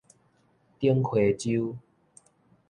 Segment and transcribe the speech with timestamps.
[0.79, 1.75] 頂溪洲